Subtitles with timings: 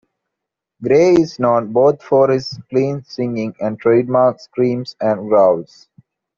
[0.81, 5.89] Gray is known both for his clean singing and trademark screams and growls.